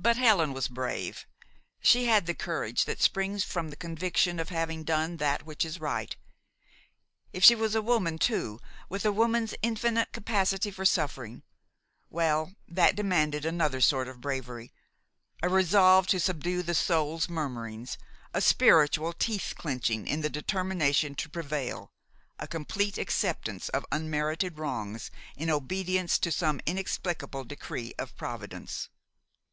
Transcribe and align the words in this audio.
But 0.00 0.16
Helen 0.18 0.52
was 0.52 0.68
brave. 0.68 1.26
She 1.80 2.04
had 2.06 2.26
the 2.26 2.34
courage 2.34 2.84
that 2.84 3.00
springs 3.00 3.42
from 3.44 3.70
the 3.70 3.76
conviction 3.76 4.38
of 4.38 4.48
having 4.50 4.82
done 4.82 5.16
that 5.16 5.46
which 5.46 5.64
is 5.64 5.80
right. 5.80 6.14
If 7.32 7.42
she 7.44 7.54
was 7.54 7.74
a 7.74 7.80
woman 7.80 8.18
too, 8.18 8.60
with 8.90 9.06
a 9.06 9.12
woman's 9.12 9.54
infinite 9.62 10.12
capacity 10.12 10.70
for 10.72 10.84
suffering 10.84 11.42
well, 12.10 12.52
that 12.68 12.96
demanded 12.96 13.46
another 13.46 13.80
sort 13.80 14.08
of 14.08 14.20
bravery, 14.20 14.72
a 15.40 15.48
resolve 15.48 16.06
to 16.08 16.20
subdue 16.20 16.62
the 16.62 16.74
soul's 16.74 17.28
murmurings, 17.30 17.96
a 18.34 18.42
spiritual 18.42 19.12
teeth 19.14 19.54
clenching 19.56 20.06
in 20.06 20.20
the 20.20 20.28
determination 20.28 21.14
to 21.14 21.30
prevail, 21.30 21.90
a 22.38 22.48
complete 22.48 22.98
acceptance 22.98 23.68
of 23.68 23.86
unmerited 23.92 24.58
wrongs 24.58 25.10
in 25.36 25.48
obedience 25.48 26.18
to 26.18 26.32
some 26.32 26.60
inexplicable 26.66 27.44
decree 27.44 27.94
of 27.98 28.14
Providence. 28.16 28.90